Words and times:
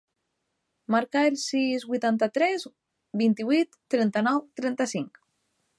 Marca 0.95 1.21
el 1.31 1.37
sis, 1.41 1.85
vuitanta-tres, 1.91 2.67
vint-i-vuit, 3.23 3.79
trenta-nou, 3.95 4.45
trenta-cinc. 4.63 5.25